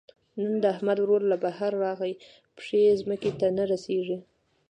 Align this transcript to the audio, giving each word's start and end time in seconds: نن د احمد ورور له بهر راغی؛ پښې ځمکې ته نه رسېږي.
نن 0.41 0.53
د 0.63 0.65
احمد 0.73 0.97
ورور 1.01 1.21
له 1.31 1.37
بهر 1.43 1.71
راغی؛ 1.85 2.13
پښې 2.57 2.81
ځمکې 3.01 3.31
ته 3.39 3.47
نه 3.57 3.63
رسېږي. 3.71 4.17